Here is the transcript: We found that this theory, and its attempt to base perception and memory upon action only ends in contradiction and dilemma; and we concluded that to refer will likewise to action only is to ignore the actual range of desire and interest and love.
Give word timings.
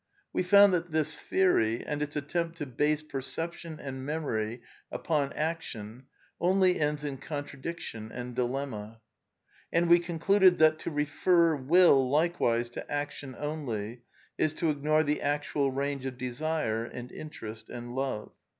We 0.33 0.41
found 0.41 0.73
that 0.73 0.91
this 0.91 1.19
theory, 1.19 1.85
and 1.85 2.01
its 2.01 2.15
attempt 2.15 2.57
to 2.57 2.65
base 2.65 3.03
perception 3.03 3.79
and 3.79 4.03
memory 4.03 4.63
upon 4.91 5.31
action 5.33 6.07
only 6.39 6.79
ends 6.79 7.03
in 7.03 7.17
contradiction 7.19 8.11
and 8.11 8.35
dilemma; 8.35 8.99
and 9.71 9.87
we 9.87 9.99
concluded 9.99 10.57
that 10.57 10.79
to 10.79 10.89
refer 10.89 11.55
will 11.55 12.09
likewise 12.09 12.67
to 12.69 12.91
action 12.91 13.35
only 13.37 14.01
is 14.39 14.55
to 14.55 14.71
ignore 14.71 15.03
the 15.03 15.21
actual 15.21 15.69
range 15.69 16.07
of 16.07 16.17
desire 16.17 16.83
and 16.83 17.11
interest 17.11 17.69
and 17.69 17.93
love. 17.93 18.31